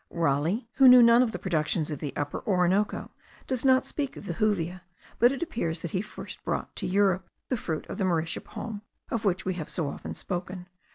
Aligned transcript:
Raleigh, 0.09 0.67
who 0.77 0.87
knew 0.87 1.03
none 1.03 1.21
of 1.21 1.31
the 1.31 1.37
productions 1.37 1.91
of 1.91 1.99
the 1.99 2.11
Upper 2.15 2.39
Orinoco, 2.47 3.11
does 3.45 3.63
not 3.63 3.85
speak 3.85 4.17
of 4.17 4.25
the 4.25 4.33
juvia; 4.33 4.81
but 5.19 5.31
it 5.31 5.43
appears 5.43 5.81
that 5.81 5.91
he 5.91 6.01
first 6.01 6.43
brought 6.43 6.75
to 6.77 6.87
Europe 6.87 7.29
the 7.49 7.55
fruit 7.55 7.85
of 7.85 7.99
the 7.99 8.03
mauritia 8.03 8.41
palm, 8.43 8.81
of 9.11 9.25
which 9.25 9.45
we 9.45 9.53
have 9.53 9.69
so 9.69 9.87
often 9.87 10.15
spoken. 10.15 10.65